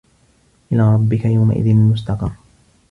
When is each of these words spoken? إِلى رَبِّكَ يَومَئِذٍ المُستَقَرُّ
إِلى 0.71 0.93
رَبِّكَ 0.93 1.25
يَومَئِذٍ 1.25 1.67
المُستَقَرُّ 1.67 2.31